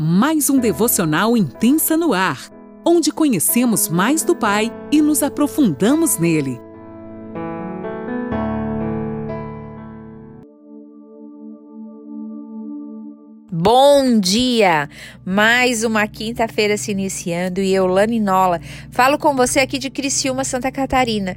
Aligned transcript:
mais 0.00 0.48
um 0.48 0.60
devocional 0.60 1.36
intensa 1.36 1.96
no 1.96 2.12
ar, 2.14 2.48
onde 2.86 3.10
conhecemos 3.10 3.88
mais 3.88 4.22
do 4.22 4.36
Pai 4.36 4.72
e 4.92 5.02
nos 5.02 5.24
aprofundamos 5.24 6.18
nele. 6.18 6.60
Bom 13.50 14.20
dia! 14.20 14.88
Mais 15.24 15.82
uma 15.82 16.06
quinta-feira 16.06 16.76
se 16.76 16.92
iniciando 16.92 17.60
e 17.60 17.74
eu, 17.74 17.88
Lani 17.88 18.20
Nola, 18.20 18.60
falo 18.92 19.18
com 19.18 19.34
você 19.34 19.58
aqui 19.58 19.78
de 19.78 19.90
Criciúma, 19.90 20.44
Santa 20.44 20.70
Catarina. 20.70 21.36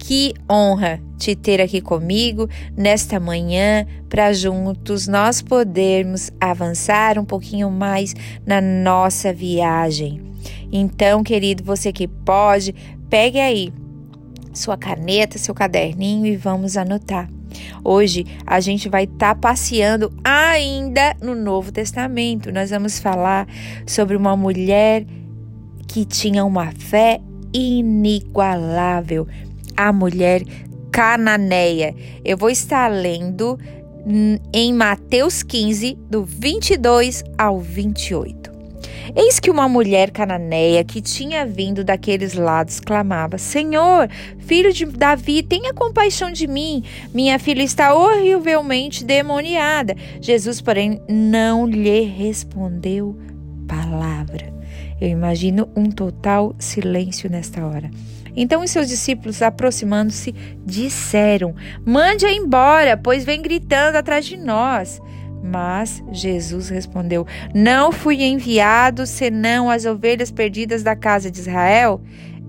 Que 0.00 0.34
honra 0.50 0.98
te 1.18 1.36
ter 1.36 1.60
aqui 1.60 1.80
comigo 1.80 2.48
nesta 2.74 3.20
manhã 3.20 3.86
para 4.08 4.32
juntos 4.32 5.06
nós 5.06 5.42
podermos 5.42 6.30
avançar 6.40 7.18
um 7.18 7.24
pouquinho 7.24 7.70
mais 7.70 8.14
na 8.46 8.62
nossa 8.62 9.30
viagem. 9.30 10.22
Então, 10.72 11.22
querido, 11.22 11.62
você 11.62 11.92
que 11.92 12.08
pode, 12.08 12.74
pegue 13.10 13.38
aí 13.38 13.72
sua 14.54 14.76
caneta, 14.76 15.38
seu 15.38 15.54
caderninho 15.54 16.26
e 16.26 16.34
vamos 16.34 16.78
anotar. 16.78 17.28
Hoje 17.84 18.24
a 18.46 18.58
gente 18.58 18.88
vai 18.88 19.04
estar 19.04 19.34
tá 19.34 19.40
passeando 19.40 20.10
ainda 20.24 21.14
no 21.20 21.34
Novo 21.34 21.70
Testamento. 21.70 22.50
Nós 22.50 22.70
vamos 22.70 22.98
falar 22.98 23.46
sobre 23.86 24.16
uma 24.16 24.34
mulher 24.34 25.04
que 25.86 26.06
tinha 26.06 26.42
uma 26.44 26.72
fé 26.72 27.20
inigualável 27.52 29.26
a 29.88 29.92
mulher 29.92 30.42
cananeia. 30.92 31.94
Eu 32.24 32.36
vou 32.36 32.50
estar 32.50 32.88
lendo 32.88 33.58
em 34.52 34.72
Mateus 34.72 35.42
15, 35.42 35.96
do 36.10 36.24
22 36.24 37.22
ao 37.38 37.58
28. 37.58 38.50
Eis 39.16 39.40
que 39.40 39.50
uma 39.50 39.68
mulher 39.68 40.10
cananeia 40.10 40.84
que 40.84 41.00
tinha 41.00 41.44
vindo 41.46 41.82
daqueles 41.82 42.34
lados 42.34 42.78
clamava: 42.78 43.38
Senhor, 43.38 44.08
filho 44.38 44.72
de 44.72 44.84
Davi, 44.84 45.42
tenha 45.42 45.74
compaixão 45.74 46.30
de 46.30 46.46
mim. 46.46 46.84
Minha 47.12 47.38
filha 47.38 47.62
está 47.62 47.94
horrivelmente 47.94 49.04
demoniada. 49.04 49.96
Jesus, 50.20 50.60
porém, 50.60 51.00
não 51.08 51.66
lhe 51.66 52.02
respondeu 52.02 53.18
palavra. 53.66 54.59
Eu 55.00 55.08
imagino 55.08 55.68
um 55.74 55.90
total 55.90 56.54
silêncio 56.58 57.30
nesta 57.30 57.64
hora. 57.64 57.90
Então 58.36 58.62
os 58.62 58.70
seus 58.70 58.88
discípulos, 58.88 59.42
aproximando-se, 59.42 60.34
disseram: 60.64 61.54
Mande-a 61.84 62.32
embora, 62.32 62.96
pois 62.96 63.24
vem 63.24 63.40
gritando 63.40 63.96
atrás 63.96 64.26
de 64.26 64.36
nós. 64.36 65.00
Mas 65.42 66.02
Jesus 66.12 66.68
respondeu: 66.68 67.26
Não 67.54 67.90
fui 67.90 68.22
enviado 68.22 69.06
senão 69.06 69.70
as 69.70 69.86
ovelhas 69.86 70.30
perdidas 70.30 70.82
da 70.82 70.94
casa 70.94 71.30
de 71.30 71.40
Israel. 71.40 72.00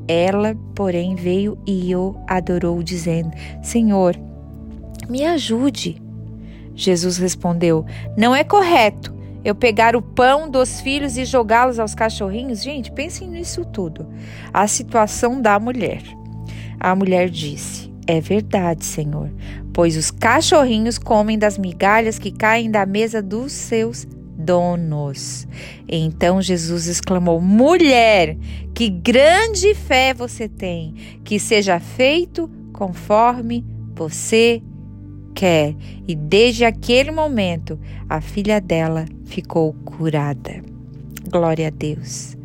Ela, 0.08 0.56
porém, 0.76 1.16
veio 1.16 1.58
e 1.66 1.96
o 1.96 2.16
adorou, 2.28 2.84
dizendo: 2.84 3.32
Senhor, 3.64 4.16
me 5.10 5.24
ajude. 5.24 6.02
Jesus 6.76 7.18
respondeu: 7.18 7.86
Não 8.18 8.36
é 8.36 8.44
correto 8.44 9.21
eu 9.44 9.56
pegar 9.56 9.96
o 9.96 10.02
pão 10.02 10.50
dos 10.50 10.82
filhos 10.82 11.18
e 11.18 11.26
jogá-los 11.26 11.80
aos 11.80 11.96
cachorrinhos? 11.96 12.64
Gente, 12.64 12.92
pensem 12.92 13.28
nisso 13.28 13.66
tudo. 13.66 14.08
A 14.54 14.68
situação 14.68 15.42
da 15.42 15.60
mulher. 15.60 16.04
A 16.80 16.96
mulher 16.96 17.30
disse: 17.30 17.92
É 18.08 18.20
verdade, 18.20 18.86
Senhor, 18.86 19.32
pois 19.74 19.98
os 19.98 20.12
cachorrinhos 20.12 20.98
comem 20.98 21.38
das 21.38 21.58
migalhas 21.58 22.20
que 22.20 22.32
caem 22.32 22.70
da 22.70 22.86
mesa 22.86 23.22
dos 23.22 23.52
seus 23.52 24.08
donos. 24.38 25.48
Então 25.88 26.42
Jesus 26.42 26.88
exclamou: 26.88 27.40
Mulher, 27.40 28.38
que 28.74 28.90
grande 28.90 29.74
fé 29.76 30.14
você 30.14 30.48
tem, 30.50 30.96
que 31.24 31.40
seja 31.40 31.80
feito 31.80 32.50
conforme 32.74 33.64
você 33.94 34.62
quer. 35.42 35.76
E 36.08 36.16
desde 36.16 36.64
aquele 36.64 37.10
momento, 37.10 37.80
a 38.08 38.22
filha 38.22 38.62
dela 38.62 39.06
ficou 39.26 39.74
curada. 39.84 40.62
Glória 41.32 41.68
a 41.68 41.72
Deus. 41.72 42.38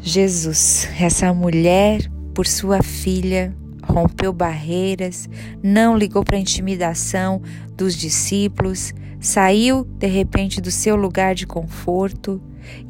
Jesus, 0.00 0.88
essa 0.98 1.34
mulher, 1.34 2.10
por 2.32 2.46
sua 2.46 2.82
filha, 2.82 3.54
rompeu 3.82 4.32
barreiras, 4.32 5.28
não 5.62 5.94
ligou 5.94 6.24
para 6.24 6.38
a 6.38 6.40
intimidação 6.40 7.42
dos 7.76 7.94
discípulos, 7.94 8.94
saiu 9.20 9.84
de 9.84 10.06
repente 10.06 10.62
do 10.62 10.70
seu 10.70 10.96
lugar 10.96 11.34
de 11.34 11.46
conforto. 11.46 12.40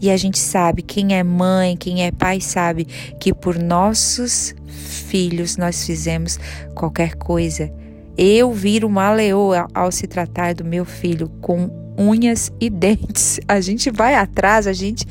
E 0.00 0.09
a 0.09 0.17
gente 0.17 0.38
sabe, 0.38 0.83
quem 0.83 1.17
é 1.17 1.25
mãe, 1.25 1.77
quem 1.77 2.05
é 2.05 2.12
pai, 2.12 2.41
sabe 2.41 2.84
que 3.19 3.34
por 3.34 3.59
nossos 3.59 4.55
filhos 4.69 5.56
nós 5.56 5.84
fizemos 5.84 6.38
qualquer 6.77 7.17
coisa 7.17 7.72
eu 8.19 8.53
viro 8.53 8.89
uma 8.89 9.12
leoa 9.12 9.69
ao 9.73 9.93
se 9.93 10.09
tratar 10.09 10.53
do 10.53 10.65
meu 10.65 10.84
filho 10.84 11.29
com 11.41 11.71
unhas 11.97 12.51
e 12.61 12.69
dentes. 12.69 13.39
A 13.47 13.61
gente 13.61 13.91
vai 13.91 14.17
atrás, 14.17 14.67
a 14.67 14.73
gente 14.73 15.06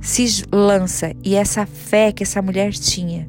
se 0.00 0.44
lança. 0.52 1.12
E 1.24 1.34
essa 1.34 1.66
fé 1.66 2.12
que 2.12 2.22
essa 2.22 2.40
mulher 2.40 2.72
tinha, 2.72 3.28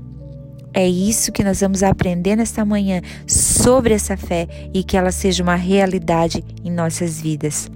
é 0.73 0.87
isso 0.87 1.31
que 1.31 1.43
nós 1.43 1.61
vamos 1.61 1.81
aprender 1.81 2.35
nesta 2.35 2.63
manhã 2.63 3.01
sobre 3.25 3.95
essa 3.95 4.15
fé 4.15 4.47
e 4.73 4.83
que 4.83 4.95
ela 4.95 5.11
seja 5.11 5.41
uma 5.41 5.55
realidade 5.55 6.43
em 6.63 6.71
nossas 6.71 7.19
vidas. 7.19 7.69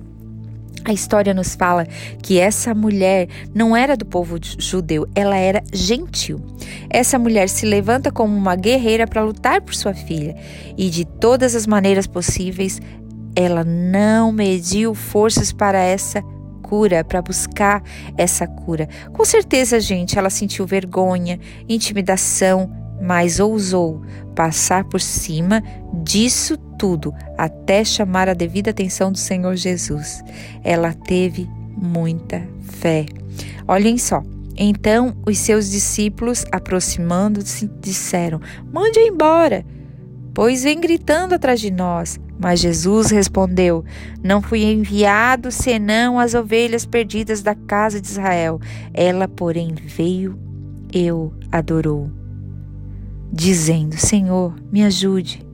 A 0.87 0.93
história 0.93 1.33
nos 1.33 1.53
fala 1.53 1.85
que 2.23 2.39
essa 2.39 2.73
mulher 2.73 3.27
não 3.53 3.75
era 3.75 3.97
do 3.97 4.05
povo 4.05 4.37
judeu, 4.41 5.05
ela 5.13 5.35
era 5.35 5.61
gentil. 5.73 6.39
Essa 6.89 7.19
mulher 7.19 7.49
se 7.49 7.65
levanta 7.65 8.09
como 8.09 8.33
uma 8.33 8.55
guerreira 8.55 9.05
para 9.05 9.21
lutar 9.21 9.59
por 9.59 9.75
sua 9.75 9.93
filha 9.93 10.33
e 10.77 10.89
de 10.89 11.03
todas 11.03 11.55
as 11.55 11.67
maneiras 11.67 12.07
possíveis 12.07 12.79
ela 13.35 13.65
não 13.65 14.31
mediu 14.31 14.95
forças 14.95 15.51
para 15.51 15.77
essa 15.77 16.23
cura, 16.63 17.03
para 17.03 17.21
buscar 17.21 17.83
essa 18.17 18.47
cura. 18.47 18.87
Com 19.11 19.25
certeza, 19.25 19.81
gente, 19.81 20.17
ela 20.17 20.29
sentiu 20.29 20.65
vergonha, 20.65 21.37
intimidação, 21.67 22.71
mas 23.01 23.41
ousou 23.41 24.01
passar 24.33 24.85
por 24.85 25.01
cima 25.01 25.61
disso 26.01 26.57
tudo 26.77 27.13
até 27.38 27.83
chamar 27.83 28.29
a 28.29 28.33
devida 28.33 28.71
atenção 28.71 29.11
do 29.11 29.17
Senhor 29.17 29.55
Jesus. 29.55 30.23
Ela 30.63 30.93
teve 30.93 31.49
muita 31.75 32.41
fé. 32.61 33.05
Olhem 33.67 33.97
só. 33.97 34.23
Então 34.57 35.16
os 35.25 35.37
seus 35.37 35.69
discípulos, 35.69 36.45
aproximando-se, 36.51 37.69
disseram: 37.79 38.41
Mande 38.71 38.99
embora, 38.99 39.66
pois 40.33 40.63
vem 40.63 40.79
gritando 40.79 41.33
atrás 41.33 41.59
de 41.59 41.71
nós. 41.71 42.19
Mas 42.39 42.59
Jesus 42.59 43.11
respondeu: 43.11 43.83
Não 44.23 44.41
fui 44.41 44.63
enviado 44.63 45.51
senão 45.51 46.19
as 46.19 46.33
ovelhas 46.33 46.85
perdidas 46.85 47.41
da 47.41 47.55
casa 47.55 48.01
de 48.01 48.07
Israel. 48.07 48.59
Ela, 48.93 49.27
porém, 49.27 49.75
veio, 49.75 50.39
eu 50.91 51.33
adorou 51.51 52.09
dizendo: 53.31 53.97
Senhor, 53.97 54.55
me 54.71 54.83
ajude. 54.83 55.47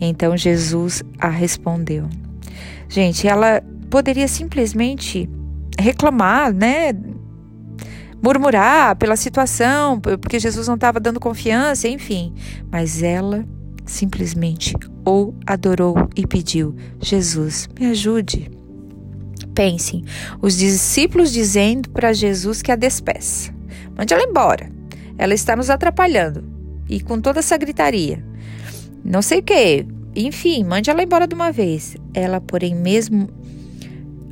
Então 0.00 0.36
Jesus 0.36 1.02
a 1.18 1.28
respondeu. 1.28 2.08
Gente, 2.88 3.26
ela 3.26 3.62
poderia 3.88 4.28
simplesmente 4.28 5.28
reclamar, 5.78 6.52
né? 6.52 6.92
Murmurar 8.22 8.96
pela 8.96 9.16
situação, 9.16 9.98
porque 10.00 10.38
Jesus 10.38 10.68
não 10.68 10.76
estava 10.76 11.00
dando 11.00 11.18
confiança, 11.18 11.88
enfim. 11.88 12.32
Mas 12.70 13.02
ela 13.02 13.44
simplesmente 13.84 14.74
o 15.06 15.34
adorou 15.46 16.08
e 16.16 16.26
pediu: 16.26 16.74
Jesus, 17.00 17.68
me 17.78 17.86
ajude. 17.86 18.50
Pensem, 19.54 20.04
os 20.40 20.56
discípulos 20.56 21.32
dizendo 21.32 21.90
para 21.90 22.12
Jesus 22.12 22.62
que 22.62 22.72
a 22.72 22.76
despeça. 22.76 23.52
Mande 23.96 24.14
ela 24.14 24.22
embora. 24.22 24.70
Ela 25.18 25.34
está 25.34 25.54
nos 25.54 25.68
atrapalhando 25.68 26.42
e 26.88 27.00
com 27.00 27.20
toda 27.20 27.40
essa 27.40 27.56
gritaria. 27.56 28.24
Não 29.04 29.22
sei 29.22 29.40
o 29.40 29.42
que. 29.42 29.86
Enfim, 30.14 30.64
mande 30.64 30.90
ela 30.90 31.02
embora 31.02 31.26
de 31.26 31.34
uma 31.34 31.50
vez. 31.50 31.96
Ela, 32.12 32.40
porém, 32.40 32.74
mesmo 32.74 33.28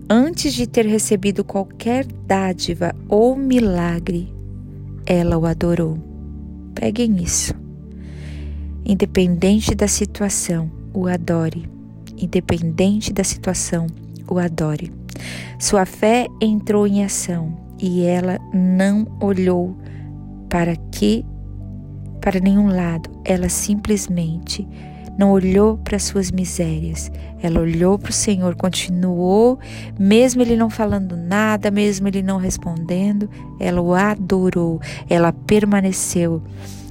antes 0.09 0.53
de 0.53 0.67
ter 0.67 0.87
recebido 0.87 1.45
qualquer 1.45 2.07
dádiva 2.27 2.95
ou 3.09 3.37
milagre, 3.37 4.33
ela 5.07 5.39
o 5.39 5.47
adorou. 5.47 5.99
Peguem 6.75 7.23
isso. 7.23 7.55
Independente 8.85 9.75
da 9.75 9.89
situação, 9.89 10.71
o 10.93 11.07
adore. 11.07 11.69
Independente 12.17 13.13
da 13.13 13.25
situação, 13.25 13.87
o 14.29 14.39
adore. 14.39 14.93
Sua 15.59 15.87
fé 15.87 16.27
entrou 16.41 16.87
em 16.87 17.05
ação 17.05 17.57
e 17.79 18.03
ela 18.03 18.39
não 18.53 19.07
olhou 19.21 19.77
para 20.49 20.75
que 20.77 21.25
para 22.21 22.41
nenhum 22.41 22.69
lado, 22.69 23.11
ela 23.25 23.49
simplesmente 23.49 24.67
não 25.19 25.33
olhou 25.33 25.77
para 25.77 25.99
suas 25.99 26.31
misérias. 26.31 27.11
Ela 27.43 27.61
olhou 27.61 27.99
para 27.99 28.11
o 28.11 28.13
Senhor, 28.13 28.55
continuou, 28.55 29.59
mesmo 29.99 30.41
ele 30.41 30.57
não 30.57 30.71
falando 30.71 31.17
nada, 31.17 31.71
mesmo 31.71 32.09
ele 32.09 32.23
não 32.23 32.39
respondendo, 32.39 33.29
ela 33.59 33.81
o 33.81 33.95
adorou, 33.95 34.81
ela 35.09 35.33
permaneceu. 35.33 36.43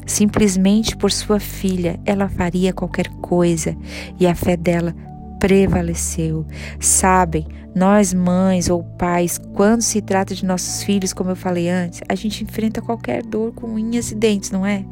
Simplesmente 0.05 0.97
por 0.97 1.11
sua 1.11 1.39
filha, 1.39 1.99
ela 2.05 2.27
faria 2.27 2.73
qualquer 2.73 3.07
coisa 3.21 3.75
e 4.19 4.25
a 4.25 4.33
fé 4.33 4.57
dela 4.57 4.95
prevaleceu. 5.39 6.45
Sabem, 6.79 7.47
nós 7.73 8.13
mães 8.13 8.69
ou 8.69 8.83
pais, 8.83 9.39
quando 9.53 9.81
se 9.81 10.01
trata 10.01 10.35
de 10.35 10.45
nossos 10.45 10.83
filhos, 10.83 11.13
como 11.13 11.29
eu 11.29 11.35
falei 11.35 11.69
antes, 11.69 12.01
a 12.09 12.15
gente 12.15 12.43
enfrenta 12.43 12.81
qualquer 12.81 13.23
dor 13.23 13.53
com 13.53 13.67
unhas 13.67 14.11
e 14.11 14.15
dentes, 14.15 14.51
não 14.51 14.65
é? 14.65 14.83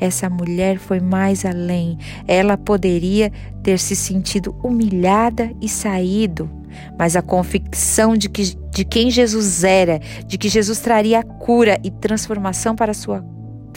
Essa 0.00 0.28
mulher 0.28 0.78
foi 0.78 1.00
mais 1.00 1.44
além. 1.44 1.98
Ela 2.26 2.56
poderia 2.56 3.30
ter 3.62 3.78
se 3.78 3.94
sentido 3.94 4.54
humilhada 4.62 5.52
e 5.60 5.68
saído, 5.68 6.50
mas 6.98 7.14
a 7.14 7.22
convicção 7.22 8.16
de 8.16 8.28
que 8.28 8.56
de 8.74 8.84
quem 8.84 9.08
Jesus 9.08 9.62
era, 9.62 10.00
de 10.26 10.36
que 10.36 10.48
Jesus 10.48 10.80
traria 10.80 11.22
cura 11.22 11.78
e 11.84 11.92
transformação 11.92 12.74
para 12.74 12.92
sua 12.92 13.24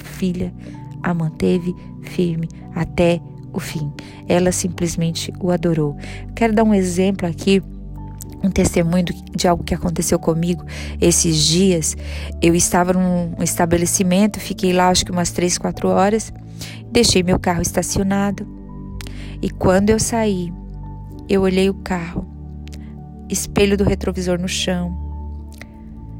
filha, 0.03 0.51
a 1.03 1.13
manteve 1.13 1.71
firme 2.01 2.49
até 2.73 3.21
o 3.57 3.59
fim. 3.59 3.91
Ela 4.27 4.51
simplesmente 4.51 5.33
o 5.39 5.51
adorou. 5.51 5.97
Quero 6.35 6.53
dar 6.53 6.63
um 6.63 6.73
exemplo 6.73 7.27
aqui 7.27 7.61
um 8.43 8.51
testemunho 8.51 9.05
de 9.35 9.47
algo 9.47 9.63
que 9.63 9.73
aconteceu 9.73 10.19
comigo 10.19 10.63
esses 11.01 11.37
dias. 11.37 11.97
Eu 12.41 12.53
estava 12.53 12.93
num 12.93 13.33
estabelecimento, 13.41 14.39
fiquei 14.39 14.71
lá 14.71 14.89
acho 14.89 15.03
que 15.03 15.11
umas 15.11 15.31
três, 15.31 15.57
quatro 15.57 15.89
horas, 15.89 16.31
deixei 16.91 17.23
meu 17.23 17.39
carro 17.39 17.63
estacionado 17.63 18.47
e 19.41 19.49
quando 19.49 19.89
eu 19.89 19.99
saí, 19.99 20.51
eu 21.29 21.41
olhei 21.41 21.69
o 21.69 21.73
carro, 21.73 22.25
espelho 23.29 23.77
do 23.77 23.83
retrovisor 23.83 24.39
no 24.39 24.47
chão. 24.47 24.95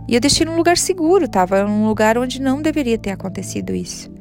E 0.08 0.16
eu 0.16 0.22
deixei 0.22 0.46
num 0.46 0.56
lugar 0.56 0.78
seguro, 0.78 1.26
estava 1.26 1.64
num 1.66 1.88
lugar 1.88 2.18
onde 2.18 2.42
não 2.42 2.62
deveria 2.62 2.98
ter 2.98 3.12
acontecido 3.12 3.76
isso. 3.76 4.12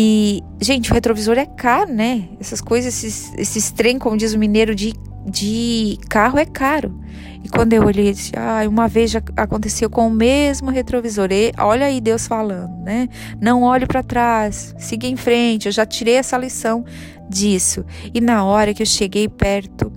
E, 0.00 0.44
gente, 0.60 0.92
o 0.92 0.94
retrovisor 0.94 1.36
é 1.36 1.44
caro, 1.44 1.92
né? 1.92 2.28
Essas 2.38 2.60
coisas, 2.60 3.02
esses, 3.02 3.34
esses 3.36 3.72
trem, 3.72 3.98
como 3.98 4.16
diz 4.16 4.32
o 4.32 4.38
mineiro, 4.38 4.72
de, 4.72 4.94
de 5.26 5.98
carro 6.08 6.38
é 6.38 6.44
caro. 6.44 6.96
E 7.42 7.48
quando 7.48 7.72
eu 7.72 7.84
olhei, 7.84 8.12
disse, 8.12 8.30
ah, 8.36 8.62
uma 8.68 8.86
vez 8.86 9.10
já 9.10 9.20
aconteceu 9.36 9.90
com 9.90 10.06
o 10.06 10.10
mesmo 10.10 10.70
retrovisor. 10.70 11.32
E, 11.32 11.52
olha 11.58 11.86
aí 11.86 12.00
Deus 12.00 12.28
falando, 12.28 12.80
né? 12.84 13.08
Não 13.40 13.64
olhe 13.64 13.86
para 13.86 14.00
trás, 14.00 14.72
siga 14.78 15.08
em 15.08 15.16
frente. 15.16 15.66
Eu 15.66 15.72
já 15.72 15.84
tirei 15.84 16.14
essa 16.14 16.38
lição 16.38 16.84
disso. 17.28 17.84
E 18.14 18.20
na 18.20 18.44
hora 18.44 18.72
que 18.72 18.82
eu 18.84 18.86
cheguei 18.86 19.28
perto, 19.28 19.90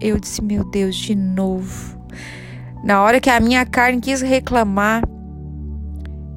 eu 0.00 0.20
disse, 0.20 0.40
meu 0.40 0.62
Deus, 0.70 0.94
de 0.94 1.16
novo. 1.16 2.00
Na 2.84 3.02
hora 3.02 3.20
que 3.20 3.28
a 3.28 3.40
minha 3.40 3.66
carne 3.66 4.00
quis 4.00 4.20
reclamar, 4.22 5.02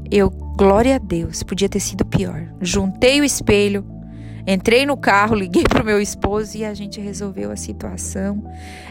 eu 0.09 0.44
Glória 0.57 0.95
a 0.95 0.97
Deus, 0.97 1.43
podia 1.43 1.67
ter 1.67 1.81
sido 1.81 2.05
pior. 2.05 2.47
Juntei 2.61 3.19
o 3.19 3.25
espelho, 3.25 3.85
entrei 4.47 4.85
no 4.85 4.95
carro, 4.95 5.35
liguei 5.35 5.63
para 5.63 5.83
o 5.83 5.85
meu 5.85 5.99
esposo 5.99 6.57
e 6.57 6.63
a 6.63 6.73
gente 6.73 6.97
resolveu 7.01 7.51
a 7.51 7.57
situação. 7.57 8.41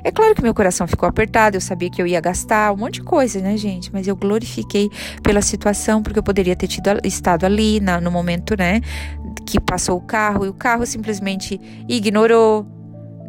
É 0.02 0.12
claro 0.12 0.34
que 0.34 0.42
meu 0.42 0.52
coração 0.52 0.86
ficou 0.86 1.08
apertado, 1.08 1.56
eu 1.56 1.62
sabia 1.62 1.88
que 1.88 2.02
eu 2.02 2.06
ia 2.06 2.20
gastar 2.20 2.70
um 2.70 2.76
monte 2.76 2.96
de 2.96 3.02
coisa, 3.02 3.40
né, 3.40 3.56
gente? 3.56 3.90
Mas 3.90 4.06
eu 4.06 4.14
glorifiquei 4.14 4.90
pela 5.22 5.40
situação, 5.40 6.02
porque 6.02 6.18
eu 6.18 6.22
poderia 6.22 6.54
ter 6.54 6.66
tido, 6.66 6.90
estado 7.02 7.46
ali 7.46 7.80
na, 7.80 7.98
no 7.98 8.10
momento, 8.10 8.54
né, 8.58 8.82
que 9.46 9.58
passou 9.58 9.96
o 9.96 10.02
carro 10.02 10.44
e 10.44 10.50
o 10.50 10.54
carro 10.54 10.84
simplesmente 10.84 11.58
ignorou, 11.88 12.66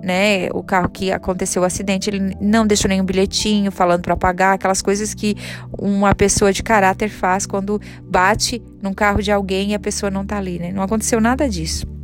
né, 0.04 0.50
o 0.52 0.62
carro 0.62 0.90
que 0.90 1.12
aconteceu 1.12 1.62
o 1.62 1.66
acidente, 1.66 2.10
ele 2.10 2.36
não 2.40 2.66
deixou 2.66 2.90
nenhum 2.90 3.06
bilhetinho 3.06 3.72
falando 3.72 4.02
para 4.02 4.16
pagar, 4.16 4.54
aquelas 4.54 4.82
coisas 4.82 5.14
que 5.14 5.36
uma 5.78 6.14
pessoa 6.14 6.54
de 6.54 6.62
caráter 6.62 7.10
faz 7.10 7.46
quando 7.46 7.82
bate 8.04 8.62
num 8.82 8.94
carro 8.94 9.22
de 9.22 9.32
alguém 9.32 9.72
e 9.72 9.74
a 9.74 9.80
pessoa 9.80 10.12
não 10.12 10.26
tá 10.26 10.38
ali, 10.38 10.60
né? 10.60 10.72
Não 10.72 10.84
aconteceu 10.84 11.20
nada 11.20 11.50
disso. 11.50 11.95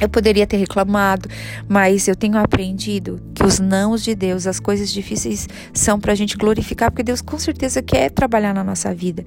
Eu 0.00 0.08
poderia 0.08 0.46
ter 0.46 0.56
reclamado, 0.56 1.28
mas 1.68 2.08
eu 2.08 2.16
tenho 2.16 2.36
aprendido 2.36 3.20
que 3.34 3.44
os 3.44 3.60
nãos 3.60 4.02
de 4.02 4.14
Deus, 4.14 4.46
as 4.46 4.58
coisas 4.58 4.90
difíceis, 4.90 5.48
são 5.72 6.00
para 6.00 6.12
a 6.12 6.14
gente 6.14 6.36
glorificar, 6.36 6.90
porque 6.90 7.04
Deus 7.04 7.20
com 7.20 7.38
certeza 7.38 7.80
quer 7.82 8.10
trabalhar 8.10 8.52
na 8.52 8.64
nossa 8.64 8.92
vida. 8.92 9.24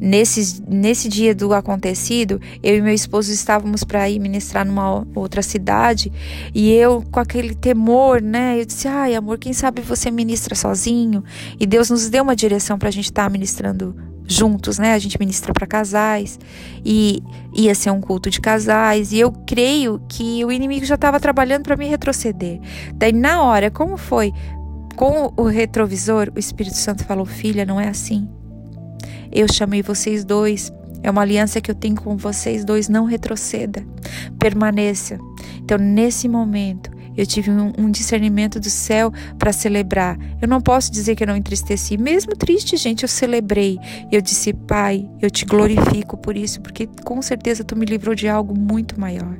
Nesse, 0.00 0.62
nesse 0.66 1.08
dia 1.08 1.34
do 1.34 1.54
acontecido, 1.54 2.40
eu 2.62 2.76
e 2.76 2.82
meu 2.82 2.94
esposo 2.94 3.32
estávamos 3.32 3.84
para 3.84 4.08
ir 4.10 4.18
ministrar 4.18 4.66
numa 4.66 5.06
outra 5.14 5.42
cidade 5.42 6.10
e 6.54 6.72
eu, 6.72 7.04
com 7.10 7.20
aquele 7.20 7.54
temor, 7.54 8.20
né? 8.20 8.60
Eu 8.60 8.64
disse: 8.64 8.88
ai, 8.88 9.14
amor, 9.14 9.38
quem 9.38 9.52
sabe 9.52 9.82
você 9.82 10.10
ministra 10.10 10.54
sozinho? 10.54 11.22
E 11.60 11.66
Deus 11.66 11.90
nos 11.90 12.08
deu 12.08 12.24
uma 12.24 12.34
direção 12.34 12.78
para 12.78 12.88
a 12.88 12.92
gente 12.92 13.06
estar 13.06 13.24
tá 13.24 13.30
ministrando 13.30 13.94
juntos, 14.28 14.78
né? 14.78 14.92
A 14.92 14.98
gente 14.98 15.18
ministra 15.18 15.52
para 15.52 15.66
casais 15.66 16.38
e 16.84 17.22
ia 17.54 17.74
ser 17.74 17.90
um 17.90 18.00
culto 18.00 18.30
de 18.30 18.40
casais 18.40 19.10
e 19.12 19.18
eu 19.18 19.32
creio 19.46 20.00
que 20.08 20.44
o 20.44 20.52
inimigo 20.52 20.84
já 20.84 20.94
estava 20.94 21.18
trabalhando 21.18 21.62
para 21.64 21.76
me 21.76 21.86
retroceder. 21.86 22.60
Daí 22.94 23.12
na 23.12 23.42
hora, 23.42 23.70
como 23.70 23.96
foi? 23.96 24.32
Com 24.94 25.32
o 25.36 25.44
retrovisor, 25.44 26.30
o 26.36 26.38
Espírito 26.38 26.76
Santo 26.76 27.04
falou: 27.04 27.24
"Filha, 27.24 27.64
não 27.64 27.80
é 27.80 27.88
assim. 27.88 28.28
Eu 29.32 29.46
chamei 29.50 29.82
vocês 29.82 30.24
dois 30.24 30.72
é 31.02 31.10
uma 31.10 31.22
aliança 31.22 31.60
que 31.60 31.70
eu 31.70 31.74
tenho 31.74 31.96
com 31.96 32.16
vocês 32.16 32.64
dois. 32.64 32.88
Não 32.88 33.04
retroceda, 33.04 33.84
permaneça. 34.38 35.18
Então, 35.58 35.78
nesse 35.78 36.28
momento, 36.28 36.90
eu 37.18 37.26
tive 37.26 37.50
um, 37.50 37.72
um 37.76 37.90
discernimento 37.90 38.60
do 38.60 38.70
céu 38.70 39.12
para 39.36 39.52
celebrar. 39.52 40.16
Eu 40.40 40.46
não 40.46 40.60
posso 40.60 40.92
dizer 40.92 41.16
que 41.16 41.24
eu 41.24 41.26
não 41.26 41.36
entristeci, 41.36 41.98
mesmo 41.98 42.36
triste, 42.36 42.76
gente, 42.76 43.02
eu 43.02 43.08
celebrei. 43.08 43.76
Eu 44.12 44.20
disse, 44.20 44.52
Pai, 44.52 45.10
eu 45.20 45.28
te 45.28 45.44
glorifico 45.44 46.16
por 46.16 46.36
isso, 46.36 46.60
porque 46.60 46.88
com 47.04 47.20
certeza 47.20 47.64
tu 47.64 47.74
me 47.74 47.84
livrou 47.84 48.14
de 48.14 48.28
algo 48.28 48.56
muito 48.56 49.00
maior. 49.00 49.36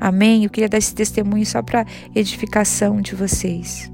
Amém? 0.00 0.42
Eu 0.42 0.50
queria 0.50 0.68
dar 0.68 0.78
esse 0.78 0.92
testemunho 0.92 1.46
só 1.46 1.62
para 1.62 1.86
edificação 2.12 3.00
de 3.00 3.14
vocês. 3.14 3.88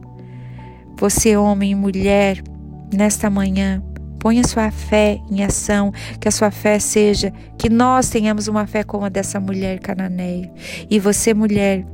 Você, 0.96 1.36
homem 1.36 1.72
e 1.72 1.74
mulher, 1.74 2.42
nesta 2.90 3.28
manhã, 3.28 3.82
Ponha 4.18 4.42
sua 4.42 4.68
fé 4.72 5.20
em 5.30 5.44
ação, 5.44 5.92
que 6.20 6.26
a 6.26 6.30
sua 6.32 6.50
fé 6.50 6.80
seja 6.80 7.32
que 7.56 7.68
nós 7.70 8.10
tenhamos 8.10 8.48
uma 8.48 8.66
fé 8.66 8.82
como 8.82 9.04
a 9.04 9.08
dessa 9.08 9.38
mulher 9.38 9.78
cananeia. 9.78 10.52
E 10.90 10.98
você, 10.98 11.32
mulher, 11.32 11.86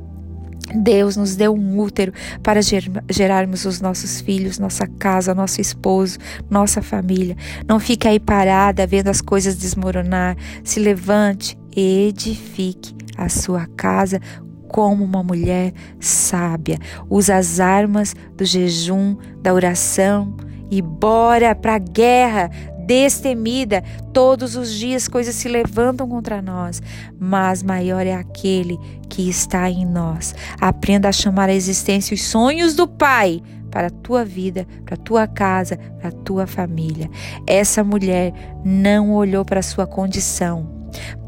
Deus 0.75 1.15
nos 1.15 1.35
deu 1.35 1.53
um 1.53 1.79
útero 1.79 2.13
para 2.43 2.59
gerarmos 3.09 3.65
os 3.65 3.81
nossos 3.81 4.21
filhos, 4.21 4.59
nossa 4.59 4.87
casa, 4.87 5.33
nosso 5.33 5.61
esposo, 5.61 6.17
nossa 6.49 6.81
família. 6.81 7.35
Não 7.67 7.79
fique 7.79 8.07
aí 8.07 8.19
parada 8.19 8.85
vendo 8.85 9.07
as 9.07 9.21
coisas 9.21 9.57
desmoronar. 9.57 10.35
Se 10.63 10.79
levante 10.79 11.57
e 11.75 12.07
edifique 12.07 12.95
a 13.17 13.29
sua 13.29 13.67
casa 13.75 14.19
como 14.67 15.03
uma 15.03 15.23
mulher 15.23 15.73
sábia. 15.99 16.77
Usa 17.09 17.37
as 17.37 17.59
armas 17.59 18.15
do 18.35 18.43
jejum, 18.43 19.15
da 19.41 19.53
oração 19.53 20.35
e 20.69 20.81
bora 20.81 21.55
para 21.55 21.75
a 21.75 21.79
guerra 21.79 22.49
destemida. 22.85 23.83
Todos 24.13 24.55
os 24.55 24.73
dias 24.73 25.07
coisas 25.07 25.35
se 25.35 25.47
levantam 25.47 26.07
contra 26.07 26.41
nós, 26.41 26.81
mas 27.19 27.63
maior 27.63 28.05
é 28.05 28.13
aquele 28.13 28.77
que 29.09 29.29
está 29.29 29.69
em 29.69 29.85
nós. 29.85 30.35
Aprenda 30.59 31.09
a 31.09 31.11
chamar 31.11 31.49
a 31.49 31.53
existência 31.53 32.13
os 32.13 32.23
sonhos 32.23 32.75
do 32.75 32.87
Pai 32.87 33.41
para 33.71 33.87
a 33.87 33.91
tua 33.91 34.23
vida, 34.23 34.65
para 34.85 34.95
a 34.95 34.97
tua 34.97 35.27
casa, 35.27 35.77
para 35.99 36.09
a 36.09 36.11
tua 36.11 36.47
família. 36.47 37.09
Essa 37.45 37.83
mulher 37.83 38.33
não 38.63 39.13
olhou 39.13 39.43
para 39.43 39.59
a 39.59 39.63
sua 39.63 39.85
condição. 39.85 40.73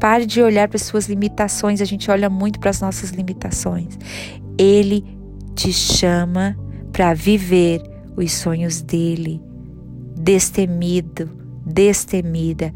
Pare 0.00 0.24
de 0.24 0.40
olhar 0.40 0.66
para 0.66 0.76
as 0.76 0.82
suas 0.82 1.06
limitações, 1.06 1.82
a 1.82 1.84
gente 1.84 2.10
olha 2.10 2.30
muito 2.30 2.58
para 2.58 2.70
as 2.70 2.80
nossas 2.80 3.10
limitações. 3.10 3.98
Ele 4.56 5.04
te 5.54 5.72
chama 5.72 6.56
para 6.90 7.12
viver 7.12 7.82
os 8.18 8.32
sonhos 8.32 8.82
dele. 8.82 9.40
Destemido, 10.16 11.30
destemida. 11.64 12.72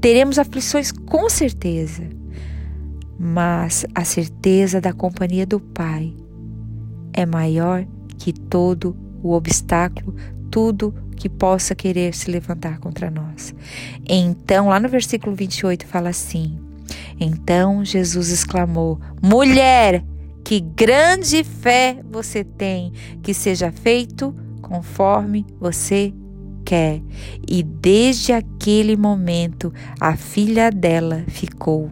Teremos 0.00 0.38
aflições 0.38 0.92
com 0.92 1.28
certeza, 1.28 2.08
mas 3.18 3.86
a 3.94 4.04
certeza 4.04 4.80
da 4.80 4.92
companhia 4.92 5.46
do 5.46 5.58
Pai 5.58 6.14
é 7.12 7.24
maior 7.24 7.86
que 8.18 8.32
todo 8.32 8.96
o 9.22 9.32
obstáculo, 9.32 10.14
tudo 10.50 10.94
que 11.16 11.28
possa 11.28 11.74
querer 11.74 12.14
se 12.14 12.30
levantar 12.30 12.78
contra 12.78 13.10
nós. 13.10 13.54
Então, 14.06 14.68
lá 14.68 14.78
no 14.78 14.88
versículo 14.88 15.34
28 15.34 15.86
fala 15.86 16.10
assim: 16.10 16.58
Então 17.18 17.84
Jesus 17.84 18.30
exclamou: 18.30 19.00
Mulher, 19.22 20.04
que 20.44 20.60
grande 20.60 21.42
fé 21.42 21.98
você 22.10 22.44
tem, 22.44 22.92
que 23.22 23.32
seja 23.32 23.72
feito 23.72 24.34
conforme 24.68 25.46
você 25.60 26.12
quer. 26.64 27.02
E 27.46 27.62
desde 27.62 28.32
aquele 28.32 28.96
momento 28.96 29.72
a 30.00 30.16
filha 30.16 30.70
dela 30.70 31.24
ficou 31.28 31.90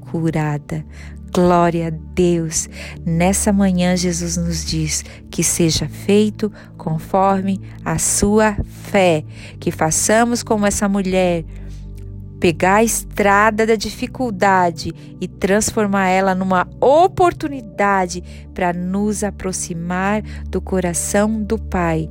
curada. 0.00 0.84
Glória 1.32 1.86
a 1.86 1.90
Deus! 1.90 2.68
Nessa 3.06 3.52
manhã, 3.52 3.96
Jesus 3.96 4.36
nos 4.36 4.64
diz 4.64 5.04
que 5.30 5.44
seja 5.44 5.88
feito 5.88 6.52
conforme 6.76 7.60
a 7.84 7.98
sua 7.98 8.56
fé, 8.64 9.24
que 9.60 9.70
façamos 9.70 10.42
como 10.42 10.66
essa 10.66 10.88
mulher, 10.88 11.44
pegar 12.40 12.76
a 12.76 12.84
estrada 12.84 13.66
da 13.66 13.76
dificuldade 13.76 14.94
e 15.20 15.28
transformar 15.28 16.08
ela 16.08 16.34
numa 16.34 16.66
oportunidade 16.80 18.24
para 18.54 18.72
nos 18.72 19.22
aproximar 19.22 20.22
do 20.48 20.60
coração 20.60 21.42
do 21.42 21.58
Pai. 21.58 22.08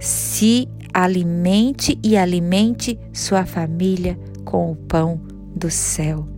Se 0.00 0.68
alimente 0.92 1.96
e 2.02 2.16
alimente 2.16 2.98
sua 3.12 3.46
família 3.46 4.18
com 4.44 4.72
o 4.72 4.76
pão 4.76 5.20
do 5.54 5.70
céu. 5.70 6.28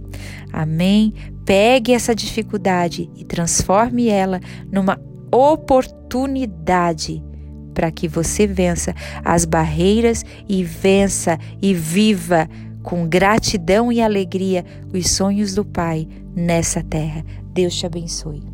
Amém? 0.52 1.14
Pegue 1.46 1.94
essa 1.94 2.14
dificuldade 2.14 3.10
e 3.16 3.24
transforme 3.24 4.08
ela 4.08 4.40
numa 4.70 5.00
oportunidade 5.32 7.24
para 7.72 7.90
que 7.90 8.06
você 8.06 8.46
vença 8.46 8.94
as 9.24 9.46
barreiras 9.46 10.22
e 10.46 10.62
vença 10.62 11.38
e 11.60 11.72
viva 11.72 12.46
com 12.82 13.06
gratidão 13.06 13.92
e 13.92 14.00
alegria 14.00 14.64
os 14.92 15.10
sonhos 15.10 15.54
do 15.54 15.64
Pai 15.64 16.08
nessa 16.34 16.82
terra. 16.82 17.24
Deus 17.52 17.74
te 17.74 17.86
abençoe. 17.86 18.51